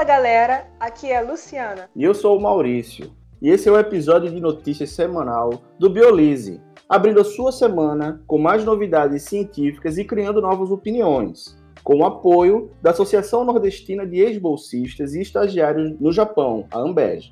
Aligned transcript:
Fala 0.00 0.08
galera, 0.08 0.66
aqui 0.80 1.10
é 1.12 1.18
a 1.18 1.20
Luciana. 1.20 1.90
E 1.94 2.02
eu 2.02 2.14
sou 2.14 2.38
o 2.38 2.40
Maurício. 2.40 3.14
E 3.42 3.50
esse 3.50 3.68
é 3.68 3.72
o 3.72 3.78
episódio 3.78 4.30
de 4.30 4.40
notícias 4.40 4.92
semanal 4.92 5.60
do 5.78 5.90
Biolise, 5.90 6.58
abrindo 6.88 7.20
a 7.20 7.24
sua 7.24 7.52
semana 7.52 8.22
com 8.26 8.38
mais 8.38 8.64
novidades 8.64 9.24
científicas 9.24 9.98
e 9.98 10.04
criando 10.06 10.40
novas 10.40 10.70
opiniões, 10.70 11.54
com 11.84 11.98
o 11.98 12.06
apoio 12.06 12.70
da 12.80 12.92
Associação 12.92 13.44
Nordestina 13.44 14.06
de 14.06 14.20
Ex-Bolsistas 14.20 15.12
e 15.12 15.20
Estagiários 15.20 15.94
no 16.00 16.10
Japão, 16.10 16.66
a 16.70 16.78
Ambej. 16.78 17.30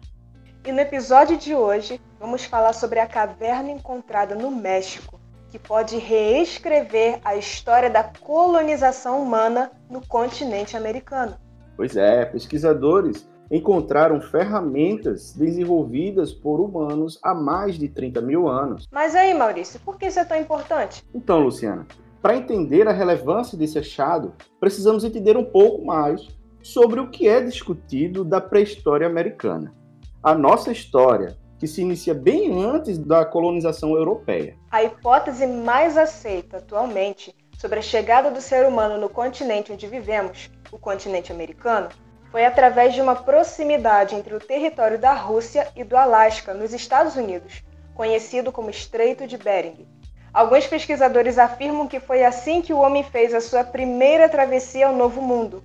E 0.67 0.71
no 0.71 0.81
episódio 0.81 1.39
de 1.39 1.55
hoje, 1.55 1.99
vamos 2.21 2.45
falar 2.45 2.75
sobre 2.75 3.01
a 3.01 3.07
caverna 3.07 3.71
encontrada 3.71 4.35
no 4.35 4.51
México, 4.51 5.19
que 5.51 5.59
pode 5.59 5.97
reescrever 5.97 7.19
a 7.25 7.35
história 7.35 7.89
da 7.89 8.05
colonização 8.05 9.23
humana 9.23 9.73
no 9.89 10.07
continente 10.07 10.77
americano. 10.77 11.48
Pois 11.79 11.97
é, 11.97 12.25
pesquisadores 12.25 13.25
encontraram 13.49 14.21
ferramentas 14.21 15.33
desenvolvidas 15.33 16.33
por 16.33 16.59
humanos 16.59 17.21
há 17.23 17.33
mais 17.33 17.79
de 17.79 17.89
30 17.89 18.21
mil 18.21 18.49
anos. 18.49 18.89
Mas 18.91 19.15
aí, 19.15 19.33
Maurício, 19.33 19.79
por 19.85 19.97
que 19.97 20.07
isso 20.07 20.19
é 20.19 20.25
tão 20.25 20.37
importante? 20.37 21.05
Então, 21.15 21.39
Luciana, 21.39 21.87
para 22.21 22.37
entender 22.37 22.89
a 22.89 22.93
relevância 22.93 23.57
desse 23.57 23.79
achado, 23.79 24.35
precisamos 24.59 25.05
entender 25.05 25.37
um 25.37 25.45
pouco 25.45 25.87
mais 25.87 26.27
sobre 26.61 26.99
o 26.99 27.11
que 27.11 27.29
é 27.29 27.41
discutido 27.41 28.25
da 28.25 28.41
pré-história 28.41 29.07
americana. 29.07 29.73
A 30.21 30.35
nossa 30.35 30.73
história, 30.73 31.39
que 31.61 31.69
se 31.69 31.81
inicia 31.81 32.13
bem 32.13 32.61
antes 32.61 32.99
da 32.99 33.25
colonização 33.25 33.97
europeia. 33.97 34.57
A 34.69 34.83
hipótese 34.83 35.47
mais 35.47 35.97
aceita 35.97 36.57
atualmente 36.57 37.33
sobre 37.57 37.81
a 37.81 37.83
chegada 37.83 38.31
do 38.31 38.41
ser 38.41 38.67
humano 38.67 39.01
no 39.01 39.09
continente 39.09 39.73
onde 39.73 39.87
vivemos 39.87 40.51
o 40.71 40.79
continente 40.79 41.33
americano, 41.33 41.89
foi 42.31 42.45
através 42.45 42.95
de 42.95 43.01
uma 43.01 43.17
proximidade 43.17 44.15
entre 44.15 44.35
o 44.35 44.41
território 44.41 44.99
da 44.99 45.13
Rússia 45.13 45.69
e 45.75 45.83
do 45.83 45.97
Alasca, 45.97 46.53
nos 46.53 46.75
Estados 46.75 47.17
Unidos, 47.17 47.63
conhecido 47.95 48.53
como 48.53 48.71
Estreito 48.71 49.27
de 49.27 49.39
Bering. 49.39 49.89
Alguns 50.33 50.67
pesquisadores 50.67 51.39
afirmam 51.39 51.89
que 51.89 51.99
foi 51.99 52.25
assim 52.25 52.61
que 52.61 52.73
o 52.73 52.79
homem 52.79 53.03
fez 53.03 53.33
a 53.33 53.41
sua 53.41 53.65
primeira 53.65 54.29
travessia 54.29 54.87
ao 54.87 54.95
Novo 54.95 55.23
Mundo, 55.23 55.63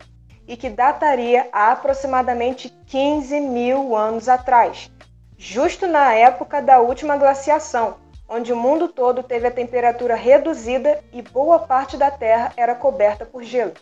e 0.48 0.58
que 0.58 0.70
dataria 0.70 1.48
a 1.52 1.72
aproximadamente 1.72 2.70
15 2.88 3.40
mil 3.40 3.96
anos 3.96 4.28
atrás, 4.28 4.92
justo 5.38 5.88
na 5.88 6.14
época 6.14 6.62
da 6.62 6.80
última 6.80 7.18
glaciação, 7.18 7.98
onde 8.28 8.52
o 8.52 8.58
mundo 8.58 8.88
todo 8.88 9.22
teve 9.22 9.48
a 9.48 9.52
temperatura 9.52 10.16
reduzida 10.16 11.04
e 11.12 11.22
boa 11.22 11.60
parte 11.60 11.98
da 11.98 12.10
Terra 12.10 12.52
era 12.58 12.74
coberta 12.74 13.26
por 13.26 13.44
gelo. 13.44 13.74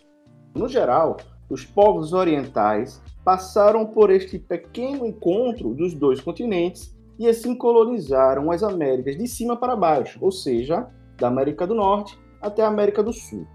No 0.53 0.67
geral, 0.67 1.17
os 1.49 1.65
povos 1.65 2.13
orientais 2.13 3.01
passaram 3.23 3.85
por 3.85 4.09
este 4.09 4.37
pequeno 4.37 5.05
encontro 5.05 5.73
dos 5.73 5.93
dois 5.93 6.19
continentes 6.19 6.95
e 7.17 7.27
assim 7.27 7.55
colonizaram 7.55 8.51
as 8.51 8.63
Américas 8.63 9.17
de 9.17 9.27
cima 9.27 9.55
para 9.55 9.75
baixo, 9.75 10.17
ou 10.21 10.31
seja, 10.31 10.87
da 11.17 11.27
América 11.27 11.67
do 11.67 11.75
Norte 11.75 12.17
até 12.41 12.63
a 12.63 12.67
América 12.67 13.03
do 13.03 13.13
Sul. 13.13 13.45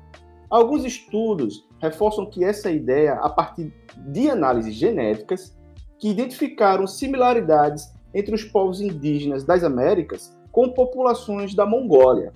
Alguns 0.48 0.84
estudos 0.84 1.66
reforçam 1.80 2.27
que 2.27 2.44
essa 2.44 2.70
ideia, 2.70 3.14
a 3.14 3.28
partir 3.28 3.72
de 4.08 4.31
análises 4.31 4.75
genéticas, 4.75 5.56
que 5.98 6.08
identificaram 6.08 6.86
similaridades 6.86 7.92
entre 8.14 8.34
os 8.34 8.44
povos 8.44 8.81
indígenas 8.81 9.44
das 9.44 9.64
Américas 9.64 10.36
com 10.53 10.70
populações 10.70 11.55
da 11.55 11.66
Mongólia. 11.66 12.33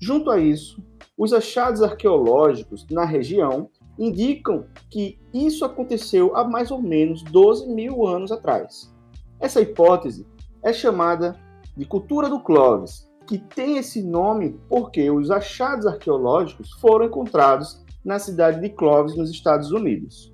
Junto 0.00 0.30
a 0.30 0.38
isso, 0.38 0.82
os 1.16 1.32
achados 1.32 1.82
arqueológicos 1.82 2.86
na 2.88 3.04
região 3.04 3.68
indicam 3.98 4.66
que 4.90 5.18
isso 5.34 5.64
aconteceu 5.64 6.36
há 6.36 6.44
mais 6.44 6.70
ou 6.70 6.80
menos 6.80 7.22
12 7.22 7.68
mil 7.68 8.06
anos 8.06 8.30
atrás. 8.30 8.94
Essa 9.40 9.60
hipótese 9.60 10.26
é 10.62 10.72
chamada 10.72 11.36
de 11.76 11.84
cultura 11.84 12.28
do 12.28 12.40
Clovis, 12.40 13.08
que 13.26 13.38
tem 13.38 13.76
esse 13.76 14.02
nome 14.02 14.58
porque 14.68 15.10
os 15.10 15.30
achados 15.30 15.86
arqueológicos 15.86 16.72
foram 16.80 17.06
encontrados 17.06 17.84
na 18.04 18.18
cidade 18.18 18.60
de 18.60 18.70
Clovis, 18.70 19.16
nos 19.16 19.30
Estados 19.30 19.70
Unidos. 19.70 20.32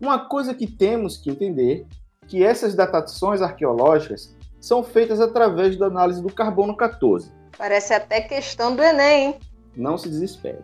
Uma 0.00 0.28
coisa 0.28 0.54
que 0.54 0.66
temos 0.66 1.16
que 1.16 1.30
entender 1.30 1.86
é 2.22 2.26
que 2.26 2.44
essas 2.44 2.74
datações 2.74 3.42
arqueológicas 3.42 4.36
são 4.60 4.82
feitas 4.82 5.20
através 5.20 5.76
da 5.76 5.86
análise 5.86 6.22
do 6.22 6.32
carbono 6.32 6.76
14. 6.76 7.32
Parece 7.58 7.92
até 7.92 8.20
questão 8.20 8.76
do 8.76 8.82
Enem, 8.82 9.24
hein? 9.24 9.36
Não 9.76 9.98
se 9.98 10.08
desespere. 10.08 10.62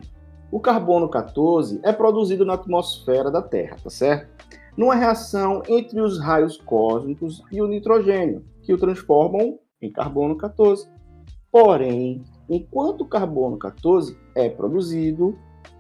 O 0.51 0.61
carbono 0.61 1.09
14 1.09 1.81
é 1.83 1.93
produzido 1.93 2.45
na 2.45 2.55
atmosfera 2.55 3.31
da 3.31 3.43
Terra, 3.43 3.77
tá 3.83 3.91
certo? 3.91 4.29
Numa 4.77 4.95
reação 4.95 5.63
entre 5.69 6.01
os 6.01 6.21
raios 6.21 6.57
cósmicos 6.59 7.43
e 7.51 7.61
o 7.61 7.67
nitrogênio, 7.67 8.45
que 8.63 8.73
o 8.73 8.79
transformam 8.79 9.59
em 9.83 9.91
carbono 9.91 10.37
14. 10.37 10.89
Porém, 11.51 12.23
enquanto 12.49 13.01
o 13.01 13.09
carbono 13.09 13.59
14 13.59 14.17
é 14.37 14.49
produzido, 14.49 15.37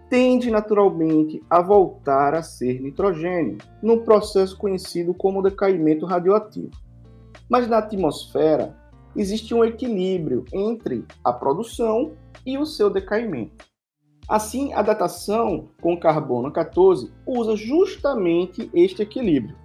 tende 0.08 0.50
naturalmente 0.50 1.40
a 1.48 1.60
voltar 1.60 2.34
a 2.34 2.42
ser 2.42 2.80
nitrogênio, 2.80 3.58
num 3.80 4.02
processo 4.02 4.56
conhecido 4.56 5.14
como 5.14 5.42
decaimento 5.42 6.06
radioativo. 6.06 6.70
Mas 7.48 7.68
na 7.68 7.78
atmosfera 7.78 8.76
existe 9.14 9.54
um 9.54 9.64
equilíbrio 9.64 10.44
entre 10.52 11.04
a 11.22 11.32
produção 11.32 12.12
e 12.44 12.58
o 12.58 12.66
seu 12.66 12.90
decaimento. 12.90 13.75
Assim, 14.28 14.72
a 14.72 14.82
datação 14.82 15.68
com 15.80 15.96
carbono 15.96 16.50
14 16.50 17.12
usa 17.24 17.54
justamente 17.54 18.68
este 18.74 19.02
equilíbrio, 19.02 19.56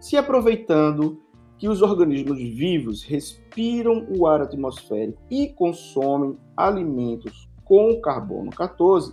se 0.00 0.16
aproveitando 0.16 1.22
que 1.56 1.68
os 1.68 1.82
organismos 1.82 2.38
vivos 2.38 3.04
respiram 3.04 4.06
o 4.16 4.26
ar 4.26 4.42
atmosférico 4.42 5.20
e 5.30 5.48
consomem 5.48 6.36
alimentos 6.56 7.48
com 7.64 8.00
carbono 8.00 8.50
14, 8.50 9.12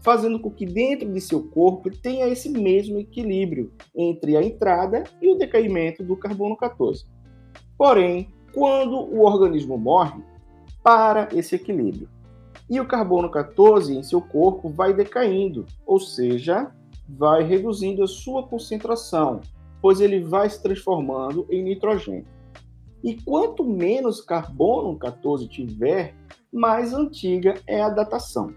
fazendo 0.00 0.38
com 0.38 0.50
que 0.50 0.64
dentro 0.64 1.12
de 1.12 1.20
seu 1.20 1.42
corpo 1.48 1.90
tenha 1.90 2.28
esse 2.28 2.48
mesmo 2.48 3.00
equilíbrio 3.00 3.72
entre 3.96 4.36
a 4.36 4.42
entrada 4.42 5.02
e 5.20 5.28
o 5.28 5.36
decaimento 5.36 6.04
do 6.04 6.16
carbono 6.16 6.56
14. 6.56 7.04
Porém, 7.76 8.28
quando 8.54 8.96
o 8.96 9.24
organismo 9.24 9.76
morre, 9.76 10.22
para 10.84 11.28
esse 11.32 11.56
equilíbrio 11.56 12.08
e 12.68 12.80
o 12.80 12.86
carbono 12.86 13.30
14 13.30 13.96
em 13.96 14.02
seu 14.02 14.20
corpo 14.20 14.68
vai 14.68 14.92
decaindo, 14.92 15.66
ou 15.86 16.00
seja, 16.00 16.72
vai 17.08 17.42
reduzindo 17.42 18.02
a 18.02 18.08
sua 18.08 18.46
concentração, 18.46 19.40
pois 19.80 20.00
ele 20.00 20.20
vai 20.20 20.50
se 20.50 20.62
transformando 20.62 21.46
em 21.50 21.62
nitrogênio. 21.62 22.26
E 23.04 23.14
quanto 23.22 23.64
menos 23.64 24.20
carbono 24.20 24.98
14 24.98 25.46
tiver, 25.48 26.14
mais 26.52 26.92
antiga 26.92 27.54
é 27.66 27.80
a 27.82 27.88
datação. 27.88 28.52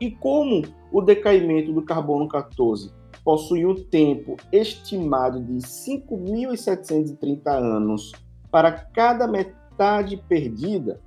E 0.00 0.10
como 0.10 0.62
o 0.92 1.00
decaimento 1.00 1.72
do 1.72 1.82
carbono 1.82 2.28
14 2.28 2.92
possui 3.24 3.64
um 3.64 3.74
tempo 3.74 4.36
estimado 4.52 5.42
de 5.42 5.54
5.730 5.54 7.46
anos 7.46 8.12
para 8.50 8.70
cada 8.70 9.26
metade 9.26 10.22
perdida, 10.28 11.00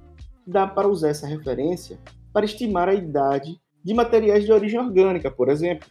dá 0.48 0.66
para 0.66 0.88
usar 0.88 1.10
essa 1.10 1.28
referência 1.28 2.00
para 2.32 2.46
estimar 2.46 2.88
a 2.88 2.94
idade 2.94 3.60
de 3.84 3.94
materiais 3.94 4.46
de 4.46 4.52
origem 4.52 4.80
orgânica, 4.80 5.30
por 5.30 5.50
exemplo. 5.50 5.90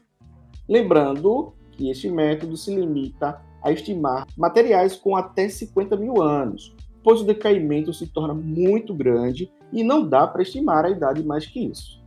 Lembrando 0.68 1.54
que 1.72 1.90
este 1.90 2.08
método 2.08 2.56
se 2.56 2.74
limita 2.74 3.40
a 3.62 3.70
estimar 3.70 4.26
materiais 4.36 4.96
com 4.96 5.16
até 5.16 5.48
50 5.48 5.96
mil 5.96 6.22
anos, 6.22 6.74
pois 7.04 7.20
o 7.20 7.24
decaimento 7.24 7.92
se 7.92 8.06
torna 8.06 8.34
muito 8.34 8.94
grande 8.94 9.52
e 9.72 9.82
não 9.82 10.06
dá 10.06 10.26
para 10.26 10.42
estimar 10.42 10.84
a 10.84 10.90
idade 10.90 11.22
mais 11.22 11.46
que 11.46 11.60
isso. 11.60 12.02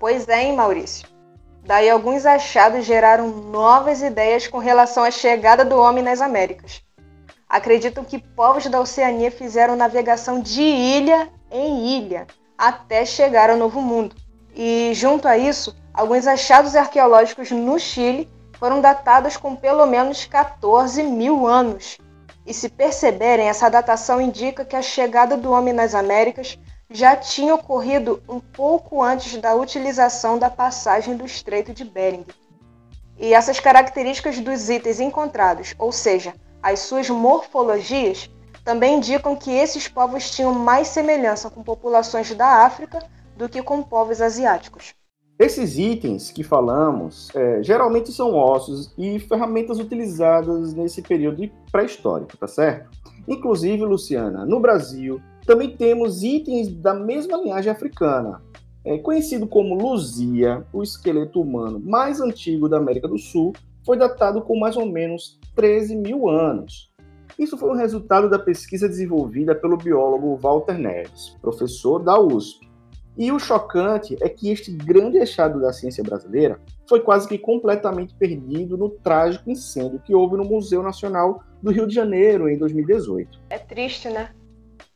Pois 0.00 0.28
é, 0.28 0.44
hein, 0.44 0.56
Maurício? 0.56 1.08
Daí 1.64 1.88
alguns 1.88 2.26
achados 2.26 2.84
geraram 2.84 3.28
novas 3.28 4.02
ideias 4.02 4.46
com 4.46 4.58
relação 4.58 5.02
à 5.02 5.10
chegada 5.10 5.64
do 5.64 5.76
homem 5.76 6.04
nas 6.04 6.20
Américas. 6.20 6.82
Acreditam 7.48 8.04
que 8.04 8.18
povos 8.18 8.66
da 8.66 8.80
Oceania 8.80 9.30
fizeram 9.30 9.76
navegação 9.76 10.40
de 10.40 10.60
ilha 10.60 11.30
em 11.54 11.96
ilha 11.96 12.26
até 12.58 13.04
chegar 13.04 13.48
ao 13.48 13.56
Novo 13.56 13.80
Mundo. 13.80 14.16
E, 14.54 14.90
junto 14.94 15.28
a 15.28 15.38
isso, 15.38 15.74
alguns 15.92 16.26
achados 16.26 16.74
arqueológicos 16.74 17.50
no 17.50 17.78
Chile 17.78 18.28
foram 18.58 18.80
datados 18.80 19.36
com 19.36 19.54
pelo 19.54 19.86
menos 19.86 20.24
14 20.24 21.02
mil 21.02 21.46
anos. 21.46 21.98
E 22.46 22.52
se 22.52 22.68
perceberem, 22.68 23.48
essa 23.48 23.70
datação 23.70 24.20
indica 24.20 24.64
que 24.64 24.76
a 24.76 24.82
chegada 24.82 25.36
do 25.36 25.50
homem 25.50 25.72
nas 25.72 25.94
Américas 25.94 26.58
já 26.90 27.16
tinha 27.16 27.54
ocorrido 27.54 28.22
um 28.28 28.38
pouco 28.38 29.02
antes 29.02 29.40
da 29.40 29.54
utilização 29.54 30.38
da 30.38 30.50
passagem 30.50 31.16
do 31.16 31.24
Estreito 31.24 31.72
de 31.72 31.84
Bering. 31.84 32.26
E 33.18 33.32
essas 33.32 33.58
características 33.60 34.38
dos 34.40 34.68
itens 34.68 35.00
encontrados, 35.00 35.74
ou 35.78 35.90
seja, 35.90 36.34
as 36.62 36.80
suas 36.80 37.08
morfologias, 37.08 38.30
também 38.64 38.96
indicam 38.96 39.36
que 39.36 39.50
esses 39.50 39.86
povos 39.86 40.30
tinham 40.30 40.54
mais 40.54 40.88
semelhança 40.88 41.50
com 41.50 41.62
populações 41.62 42.34
da 42.34 42.64
África 42.64 43.00
do 43.36 43.48
que 43.48 43.62
com 43.62 43.82
povos 43.82 44.20
asiáticos. 44.20 44.94
Esses 45.38 45.76
itens 45.76 46.30
que 46.30 46.44
falamos 46.44 47.28
é, 47.34 47.62
geralmente 47.62 48.12
são 48.12 48.34
ossos 48.34 48.94
e 48.96 49.18
ferramentas 49.18 49.80
utilizadas 49.80 50.72
nesse 50.72 51.02
período 51.02 51.50
pré-histórico, 51.72 52.36
tá 52.36 52.46
certo? 52.46 52.88
Inclusive, 53.26 53.84
Luciana, 53.84 54.46
no 54.46 54.60
Brasil 54.60 55.20
também 55.44 55.76
temos 55.76 56.22
itens 56.22 56.72
da 56.72 56.94
mesma 56.94 57.36
linhagem 57.36 57.70
africana. 57.70 58.40
É, 58.84 58.96
conhecido 58.98 59.46
como 59.46 59.74
Luzia, 59.74 60.64
o 60.72 60.82
esqueleto 60.82 61.40
humano 61.40 61.80
mais 61.80 62.20
antigo 62.20 62.68
da 62.68 62.76
América 62.76 63.08
do 63.08 63.18
Sul, 63.18 63.52
foi 63.84 63.98
datado 63.98 64.40
com 64.40 64.58
mais 64.58 64.76
ou 64.76 64.86
menos 64.86 65.38
13 65.54 65.96
mil 65.96 66.28
anos. 66.28 66.93
Isso 67.38 67.58
foi 67.58 67.70
um 67.70 67.76
resultado 67.76 68.30
da 68.30 68.38
pesquisa 68.38 68.88
desenvolvida 68.88 69.54
pelo 69.54 69.76
biólogo 69.76 70.36
Walter 70.36 70.78
Neves, 70.78 71.36
professor 71.40 71.98
da 71.98 72.18
USP. 72.18 72.70
E 73.16 73.30
o 73.30 73.38
chocante 73.38 74.16
é 74.20 74.28
que 74.28 74.50
este 74.50 74.72
grande 74.72 75.18
achado 75.18 75.60
da 75.60 75.72
ciência 75.72 76.02
brasileira 76.02 76.60
foi 76.88 77.00
quase 77.00 77.28
que 77.28 77.38
completamente 77.38 78.14
perdido 78.14 78.76
no 78.76 78.90
trágico 78.90 79.50
incêndio 79.50 80.00
que 80.00 80.14
houve 80.14 80.36
no 80.36 80.44
Museu 80.44 80.82
Nacional 80.82 81.42
do 81.62 81.70
Rio 81.70 81.86
de 81.86 81.94
Janeiro 81.94 82.48
em 82.48 82.58
2018. 82.58 83.40
É 83.50 83.58
triste, 83.58 84.08
né? 84.08 84.30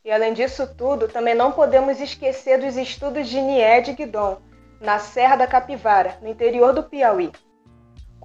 E 0.05 0.11
além 0.11 0.33
disso 0.33 0.69
tudo, 0.77 1.07
também 1.07 1.35
não 1.35 1.53
podemos 1.53 2.01
esquecer 2.01 2.59
dos 2.61 2.77
estudos 2.77 3.29
de 3.29 3.41
Nied 3.41 3.93
Guidon, 3.95 4.39
na 4.81 4.99
Serra 4.99 5.37
da 5.37 5.47
Capivara, 5.47 6.19
no 6.23 6.29
interior 6.29 6.73
do 6.73 6.83
Piauí 6.83 7.31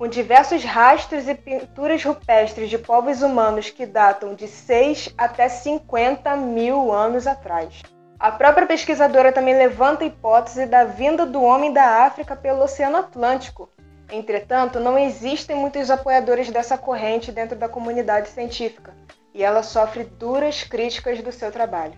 com 0.04 0.08
diversos 0.10 0.66
rastros 0.66 1.30
e 1.30 1.34
pinturas 1.34 2.04
rupestres 2.04 2.70
de 2.70 2.78
povos 2.78 3.22
humanos 3.22 3.70
que 3.70 3.86
datam 3.86 4.36
de 4.36 4.50
6 4.50 5.14
até 5.18 5.48
50 5.48 6.36
mil 6.36 6.92
anos 6.92 7.26
atrás. 7.26 7.82
A 8.20 8.30
própria 8.30 8.68
pesquisadora 8.68 9.32
também 9.32 9.58
levanta 9.58 10.04
a 10.04 10.08
hipótese 10.08 10.66
da 10.66 10.84
vinda 10.84 11.26
do 11.26 11.42
homem 11.42 11.72
da 11.72 12.04
África 12.06 12.36
pelo 12.36 12.64
Oceano 12.64 12.98
Atlântico. 12.98 13.70
Entretanto, 14.12 14.78
não 14.78 14.98
existem 14.98 15.56
muitos 15.56 15.90
apoiadores 15.90 16.52
dessa 16.52 16.78
corrente 16.78 17.32
dentro 17.32 17.58
da 17.58 17.70
comunidade 17.70 18.28
científica, 18.28 18.94
e 19.34 19.42
ela 19.42 19.64
sofre 19.64 20.04
duras 20.04 20.64
críticas 20.64 21.22
do 21.22 21.32
seu 21.32 21.50
trabalho. 21.50 21.94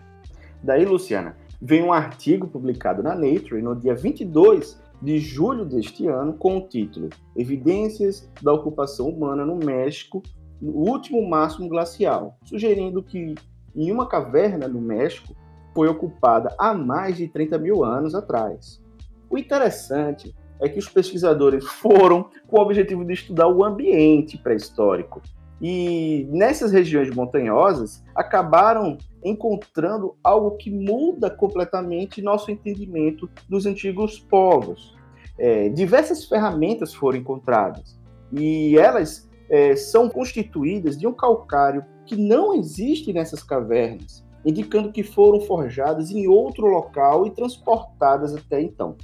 Daí, 0.61 0.85
Luciana, 0.85 1.35
vem 1.59 1.81
um 1.81 1.91
artigo 1.91 2.45
publicado 2.47 3.01
na 3.01 3.15
Nature 3.15 3.63
no 3.63 3.75
dia 3.75 3.95
22 3.95 4.79
de 5.01 5.19
julho 5.19 5.65
deste 5.65 6.07
ano 6.07 6.33
com 6.33 6.57
o 6.57 6.67
título 6.67 7.09
Evidências 7.35 8.29
da 8.41 8.53
Ocupação 8.53 9.09
Humana 9.09 9.45
no 9.45 9.55
México 9.55 10.23
no 10.61 10.71
último 10.71 11.27
máximo 11.27 11.67
glacial, 11.67 12.37
sugerindo 12.43 13.03
que 13.03 13.35
em 13.75 13.91
uma 13.91 14.07
caverna 14.07 14.67
no 14.67 14.81
México 14.81 15.35
foi 15.73 15.87
ocupada 15.87 16.55
há 16.57 16.73
mais 16.73 17.17
de 17.17 17.27
30 17.27 17.57
mil 17.57 17.83
anos 17.83 18.15
atrás. 18.15 18.81
O 19.29 19.37
interessante 19.37 20.33
é 20.61 20.69
que 20.69 20.79
os 20.79 20.87
pesquisadores 20.87 21.65
foram 21.65 22.29
com 22.47 22.57
o 22.57 22.61
objetivo 22.61 23.03
de 23.03 23.13
estudar 23.13 23.47
o 23.47 23.63
ambiente 23.63 24.37
pré-histórico. 24.37 25.21
E 25.61 26.27
nessas 26.29 26.71
regiões 26.71 27.09
montanhosas 27.09 28.03
acabaram 28.13 28.97
encontrando 29.23 30.15
algo 30.23 30.57
que 30.57 30.69
muda 30.69 31.29
completamente 31.29 32.21
nosso 32.21 32.51
entendimento 32.51 33.29
dos 33.47 33.65
antigos 33.65 34.19
povos. 34.19 34.95
É, 35.37 35.69
diversas 35.69 36.25
ferramentas 36.25 36.93
foram 36.93 37.17
encontradas 37.17 37.99
e 38.31 38.77
elas 38.77 39.29
é, 39.49 39.75
são 39.75 40.09
constituídas 40.09 40.97
de 40.97 41.05
um 41.07 41.13
calcário 41.13 41.85
que 42.05 42.15
não 42.15 42.53
existe 42.53 43.11
nessas 43.11 43.43
cavernas, 43.43 44.25
indicando 44.45 44.91
que 44.91 45.03
foram 45.03 45.41
forjadas 45.41 46.11
em 46.11 46.27
outro 46.27 46.67
local 46.67 47.25
e 47.25 47.31
transportadas 47.31 48.33
até 48.35 48.61
então. 48.61 48.95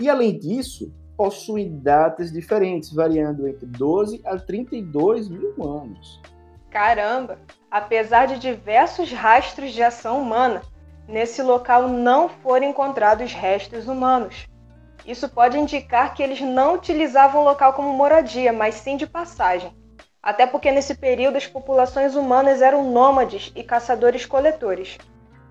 E 0.00 0.08
além 0.08 0.38
disso, 0.38 0.92
possuem 1.22 1.78
datas 1.78 2.32
diferentes, 2.32 2.92
variando 2.92 3.46
entre 3.46 3.64
12 3.64 4.20
a 4.26 4.36
32 4.36 5.28
mil 5.28 5.54
anos. 5.62 6.20
Caramba! 6.68 7.38
Apesar 7.70 8.26
de 8.26 8.40
diversos 8.40 9.12
rastros 9.12 9.70
de 9.70 9.84
ação 9.84 10.20
humana, 10.20 10.62
nesse 11.06 11.40
local 11.40 11.86
não 11.86 12.28
foram 12.28 12.66
encontrados 12.66 13.32
restos 13.32 13.86
humanos. 13.86 14.48
Isso 15.06 15.28
pode 15.28 15.56
indicar 15.56 16.12
que 16.12 16.24
eles 16.24 16.40
não 16.40 16.74
utilizavam 16.74 17.42
o 17.42 17.44
local 17.44 17.72
como 17.74 17.92
moradia, 17.92 18.52
mas 18.52 18.74
sim 18.74 18.96
de 18.96 19.06
passagem. 19.06 19.72
Até 20.20 20.44
porque 20.44 20.72
nesse 20.72 20.96
período 20.96 21.36
as 21.36 21.46
populações 21.46 22.16
humanas 22.16 22.60
eram 22.60 22.90
nômades 22.90 23.52
e 23.54 23.62
caçadores-coletores, 23.62 24.98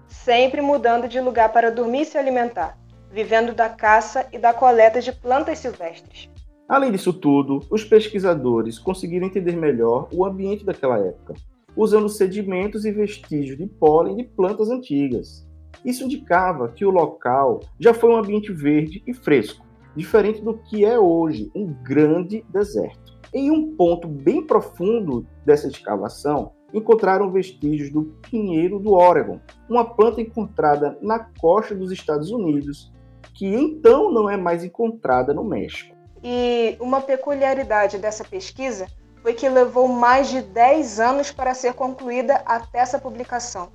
sempre 0.05 0.59
mudando 0.59 1.07
de 1.07 1.21
lugar 1.21 1.53
para 1.53 1.71
dormir 1.71 2.01
e 2.01 2.05
se 2.05 2.17
alimentar, 2.17 2.77
vivendo 3.11 3.53
da 3.53 3.69
caça 3.69 4.27
e 4.31 4.37
da 4.37 4.53
coleta 4.53 5.01
de 5.01 5.11
plantas 5.11 5.59
silvestres. 5.59 6.29
Além 6.67 6.91
disso 6.91 7.11
tudo, 7.11 7.59
os 7.69 7.83
pesquisadores 7.83 8.79
conseguiram 8.79 9.27
entender 9.27 9.55
melhor 9.55 10.07
o 10.13 10.25
ambiente 10.25 10.63
daquela 10.63 10.97
época 10.97 11.33
usando 11.75 12.09
sedimentos 12.09 12.85
e 12.85 12.91
vestígios 12.91 13.57
de 13.57 13.67
pólen 13.67 14.17
de 14.17 14.23
plantas 14.23 14.69
antigas. 14.69 15.47
Isso 15.83 16.03
indicava 16.03 16.69
que 16.69 16.85
o 16.85 16.91
local 16.91 17.61
já 17.79 17.93
foi 17.93 18.11
um 18.11 18.17
ambiente 18.17 18.51
verde 18.51 19.01
e 19.07 19.13
fresco, 19.13 19.65
diferente 19.95 20.41
do 20.41 20.57
que 20.57 20.85
é 20.85 20.99
hoje 20.99 21.49
um 21.55 21.73
grande 21.83 22.45
deserto. 22.49 23.19
Em 23.33 23.49
um 23.49 23.75
ponto 23.75 24.07
bem 24.07 24.45
profundo 24.45 25.25
dessa 25.45 25.67
escavação, 25.67 26.51
encontraram 26.73 27.31
vestígios 27.31 27.89
do 27.89 28.03
pinheiro 28.29 28.79
do 28.79 28.93
Oregon, 28.93 29.39
uma 29.69 29.85
planta 29.85 30.21
encontrada 30.21 30.97
na 31.01 31.19
costa 31.39 31.73
dos 31.73 31.91
Estados 31.91 32.29
Unidos, 32.31 32.91
que 33.33 33.45
então 33.45 34.11
não 34.11 34.29
é 34.29 34.37
mais 34.37 34.63
encontrada 34.63 35.33
no 35.33 35.43
México. 35.43 35.95
E 36.23 36.77
uma 36.79 37.01
peculiaridade 37.01 37.97
dessa 37.97 38.23
pesquisa 38.23 38.87
foi 39.21 39.33
que 39.33 39.47
levou 39.47 39.87
mais 39.87 40.29
de 40.29 40.41
10 40.41 40.99
anos 40.99 41.31
para 41.31 41.53
ser 41.53 41.73
concluída 41.73 42.41
até 42.45 42.79
essa 42.79 42.99
publicação. 42.99 43.69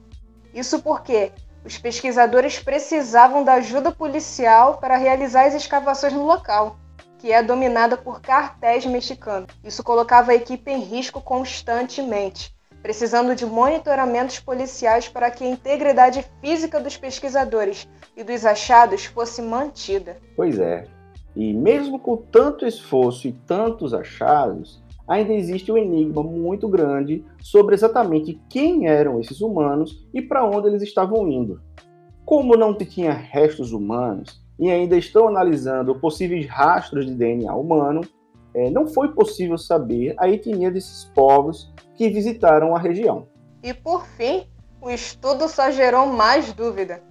Isso 0.55 0.81
porque 0.81 1.32
os 1.64 1.76
pesquisadores 1.76 2.58
precisavam 2.58 3.44
da 3.44 3.55
ajuda 3.55 3.91
policial 3.91 4.79
para 4.79 4.97
realizar 4.97 5.47
as 5.47 5.55
escavações 5.55 6.12
no 6.12 6.25
local, 6.25 6.79
que 7.19 7.32
é 7.32 7.43
dominada 7.43 7.97
por 7.97 8.20
cartéis 8.20 8.87
mexicanos. 8.87 9.53
Isso 9.64 9.82
colocava 9.82 10.32
a 10.32 10.35
equipe 10.35 10.70
em 10.70 10.81
risco 10.81 11.20
constantemente, 11.20 12.56
precisando 12.86 13.34
de 13.34 13.44
monitoramentos 13.44 14.38
policiais 14.38 15.08
para 15.08 15.28
que 15.28 15.43
a 15.43 15.50
integridade 15.50 16.24
física 16.40 16.78
dos 16.78 16.96
pesquisadores 16.96 17.88
e 18.16 18.22
dos 18.22 18.46
achados 18.46 19.06
fosse 19.06 19.43
mantida. 19.43 20.19
Pois 20.36 20.56
é. 20.60 20.86
E 21.34 21.52
mesmo 21.52 21.98
com 21.98 22.16
tanto 22.16 22.64
esforço 22.64 23.26
e 23.26 23.32
tantos 23.32 23.93
achados, 23.93 24.81
ainda 25.08 25.32
existe 25.32 25.72
um 25.72 25.76
enigma 25.76 26.22
muito 26.22 26.69
grande 26.69 27.24
sobre 27.43 27.74
exatamente 27.74 28.40
quem 28.48 28.86
eram 28.86 29.19
esses 29.19 29.40
humanos 29.40 30.06
e 30.14 30.22
para 30.22 30.44
onde 30.44 30.69
eles 30.69 30.82
estavam 30.82 31.28
indo. 31.28 31.60
Como 32.24 32.56
não 32.56 32.72
tinha 32.72 33.10
restos 33.10 33.72
humanos 33.72 34.40
e 34.60 34.70
ainda 34.70 34.96
estão 34.96 35.26
analisando 35.26 35.93
possíveis 35.96 36.46
rastros 36.46 37.05
de 37.05 37.16
DNA 37.16 37.52
humano, 37.52 38.02
é, 38.56 38.70
não 38.70 38.86
foi 38.86 39.13
possível 39.13 39.58
saber 39.58 40.15
a 40.17 40.31
etnia 40.31 40.70
desses 40.70 41.05
povos 41.15 41.70
que 41.94 42.08
visitaram 42.08 42.75
a 42.75 42.79
região. 42.79 43.29
E 43.63 43.75
por 43.75 44.06
fim, 44.06 44.48
o 44.81 44.89
estudo 44.89 45.46
só 45.46 45.70
gerou 45.70 46.06
mais 46.06 46.55
dúvida. 46.55 47.03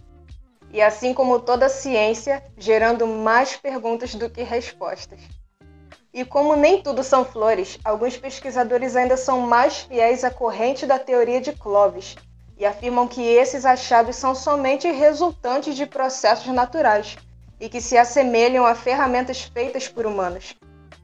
E 0.73 0.81
assim 0.81 1.13
como 1.13 1.39
toda 1.39 1.69
ciência, 1.69 2.43
gerando 2.57 3.05
mais 3.05 3.55
perguntas 3.55 4.15
do 4.15 4.27
que 4.27 4.41
respostas. 4.41 5.19
E 6.11 6.25
como 6.25 6.55
nem 6.55 6.81
tudo 6.81 7.03
são 7.03 7.23
flores, 7.23 7.77
alguns 7.83 8.17
pesquisadores 8.17 8.95
ainda 8.95 9.15
são 9.15 9.41
mais 9.41 9.81
fiéis 9.81 10.23
à 10.23 10.31
corrente 10.31 10.87
da 10.87 10.97
teoria 10.97 11.39
de 11.39 11.51
Clovis 11.51 12.15
e 12.57 12.65
afirmam 12.65 13.07
que 13.07 13.21
esses 13.21 13.65
achados 13.65 14.15
são 14.15 14.33
somente 14.33 14.89
resultantes 14.89 15.75
de 15.75 15.85
processos 15.85 16.51
naturais 16.51 17.17
e 17.59 17.69
que 17.69 17.79
se 17.79 17.95
assemelham 17.97 18.65
a 18.65 18.73
ferramentas 18.73 19.43
feitas 19.43 19.87
por 19.87 20.07
humanos. 20.07 20.55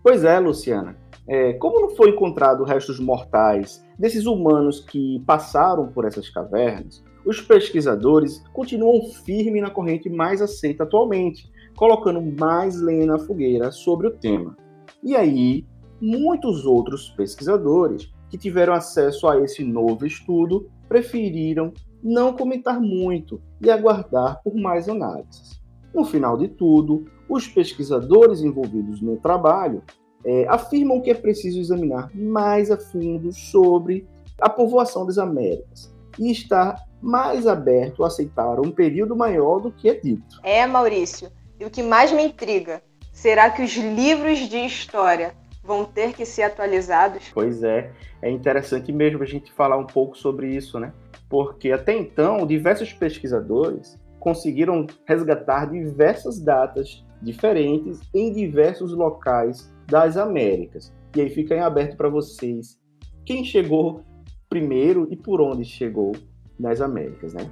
Pois 0.03 0.23
é, 0.23 0.39
Luciana. 0.39 0.95
É, 1.27 1.53
como 1.53 1.79
não 1.79 1.89
foi 1.91 2.09
encontrado 2.09 2.63
restos 2.63 2.99
mortais 2.99 3.85
desses 3.97 4.25
humanos 4.25 4.79
que 4.79 5.21
passaram 5.25 5.87
por 5.87 6.05
essas 6.05 6.29
cavernas, 6.29 7.03
os 7.25 7.39
pesquisadores 7.39 8.43
continuam 8.51 9.03
firmes 9.23 9.61
na 9.61 9.69
corrente 9.69 10.09
mais 10.09 10.41
aceita 10.41 10.83
atualmente, 10.83 11.51
colocando 11.75 12.21
mais 12.21 12.81
lenha 12.81 13.05
na 13.05 13.19
fogueira 13.19 13.71
sobre 13.71 14.07
o 14.07 14.11
tema. 14.11 14.57
E 15.03 15.15
aí, 15.15 15.63
muitos 16.01 16.65
outros 16.65 17.09
pesquisadores 17.09 18.11
que 18.29 18.37
tiveram 18.37 18.73
acesso 18.73 19.27
a 19.27 19.39
esse 19.39 19.63
novo 19.63 20.05
estudo 20.05 20.67
preferiram 20.89 21.71
não 22.03 22.33
comentar 22.33 22.81
muito 22.81 23.39
e 23.61 23.69
aguardar 23.69 24.41
por 24.43 24.55
mais 24.55 24.89
análises. 24.89 25.61
No 25.93 26.03
final 26.05 26.37
de 26.37 26.47
tudo, 26.47 27.05
os 27.33 27.47
pesquisadores 27.47 28.41
envolvidos 28.41 29.01
no 29.01 29.17
trabalho 29.17 29.83
é, 30.23 30.45
afirmam 30.47 31.01
que 31.01 31.09
é 31.09 31.15
preciso 31.15 31.59
examinar 31.59 32.09
mais 32.13 32.69
a 32.69 32.77
fundo 32.77 33.31
sobre 33.31 34.07
a 34.39 34.49
povoação 34.49 35.05
das 35.05 35.17
Américas 35.17 35.93
e 36.19 36.31
estar 36.31 36.75
mais 37.01 37.47
aberto 37.47 38.03
a 38.03 38.07
aceitar 38.07 38.59
um 38.59 38.71
período 38.71 39.15
maior 39.15 39.59
do 39.59 39.71
que 39.71 39.89
é 39.89 39.93
dito. 39.95 40.39
É, 40.43 40.67
Maurício, 40.67 41.31
e 41.59 41.65
o 41.65 41.69
que 41.69 41.81
mais 41.81 42.11
me 42.11 42.23
intriga 42.23 42.81
Será 43.11 43.49
que 43.49 43.61
os 43.61 43.75
livros 43.75 44.39
de 44.49 44.57
história 44.57 45.35
vão 45.63 45.85
ter 45.85 46.13
que 46.13 46.25
ser 46.25 46.43
atualizados? 46.43 47.29
Pois 47.33 47.61
é, 47.61 47.91
é 48.21 48.31
interessante 48.31 48.91
mesmo 48.91 49.21
a 49.21 49.25
gente 49.25 49.51
falar 49.53 49.77
um 49.77 49.85
pouco 49.85 50.17
sobre 50.17 50.55
isso, 50.55 50.79
né? 50.79 50.91
Porque 51.29 51.71
até 51.71 51.95
então, 51.95 52.47
diversos 52.47 52.93
pesquisadores 52.93 53.99
conseguiram 54.19 54.87
resgatar 55.05 55.69
diversas 55.69 56.39
datas 56.39 57.05
diferentes 57.21 57.99
em 58.13 58.31
diversos 58.31 58.93
locais 58.93 59.71
das 59.87 60.17
Américas. 60.17 60.93
E 61.15 61.21
aí 61.21 61.29
fica 61.29 61.55
em 61.55 61.59
aberto 61.59 61.95
para 61.97 62.09
vocês 62.09 62.79
quem 63.25 63.43
chegou 63.43 64.03
primeiro 64.49 65.07
e 65.11 65.15
por 65.15 65.39
onde 65.41 65.63
chegou 65.63 66.13
nas 66.59 66.81
Américas, 66.81 67.33
né? 67.33 67.49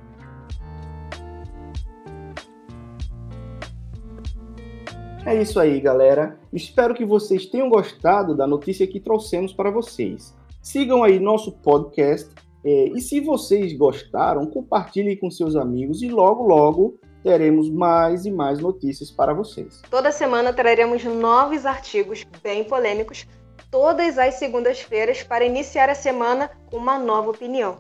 É 5.26 5.42
isso 5.42 5.60
aí, 5.60 5.80
galera. 5.80 6.40
Espero 6.52 6.96
que 6.96 7.06
vocês 7.06 7.46
tenham 7.46 7.70
gostado 7.70 8.36
da 8.36 8.48
notícia 8.48 8.88
que 8.88 9.00
trouxemos 9.00 9.54
para 9.54 9.70
vocês. 9.70 10.36
Sigam 10.62 11.04
aí 11.04 11.20
nosso 11.20 11.52
podcast 11.52 12.34
é, 12.64 12.90
e 12.90 13.00
se 13.00 13.20
vocês 13.20 13.74
gostaram, 13.78 14.46
compartilhem 14.46 15.18
com 15.18 15.30
seus 15.30 15.56
amigos 15.56 16.02
e 16.02 16.10
logo, 16.10 16.44
logo 16.44 17.00
teremos 17.24 17.70
mais 17.70 18.26
e 18.26 18.32
mais 18.32 18.60
notícias 18.60 19.12
para 19.12 19.34
vocês. 19.34 19.82
Toda 19.90 20.12
semana 20.12 20.54
traremos 20.54 21.04
novos 21.04 21.66
artigos 21.66 22.26
bem 22.42 22.64
polêmicos, 22.64 23.28
todas 23.70 24.18
as 24.18 24.36
segundas-feiras, 24.36 25.24
para 25.24 25.46
iniciar 25.46 25.90
a 25.90 25.96
semana 25.96 26.50
com 26.70 26.78
uma 26.78 26.98
nova 26.98 27.32
opinião. 27.32 27.78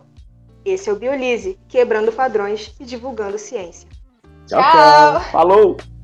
Esse 0.63 0.89
é 0.89 0.93
o 0.93 0.95
Biolise, 0.95 1.57
quebrando 1.67 2.11
padrões 2.11 2.75
e 2.79 2.85
divulgando 2.85 3.39
ciência. 3.39 3.87
Tchau, 4.45 4.61
tchau. 4.61 4.71
tchau. 4.71 5.31
Falou! 5.31 5.98